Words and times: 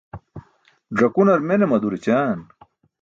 Ẓakunar 0.99 1.39
mene 1.49 1.65
madur 1.71 1.93
ećaan. 1.99 2.39